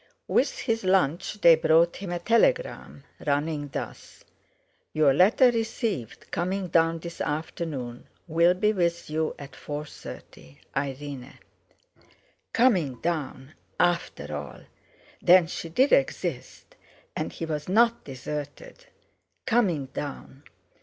[0.27, 4.23] With his lunch they brought him a telegram, running thus:
[4.93, 10.59] "Your letter received coming down this afternoon will be with you at four thirty.
[10.75, 11.37] Irene."
[12.51, 13.53] Coming down!
[13.79, 14.61] After all!
[15.21, 18.85] Then she did exist—and he was not deserted.
[19.45, 20.41] Coming down!